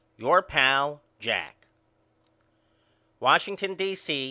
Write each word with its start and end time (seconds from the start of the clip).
Your 0.17 0.41
pal, 0.41 1.03
JACK. 1.19 1.67
Washington, 3.19 3.75
D. 3.75 3.93
C. 3.93 4.19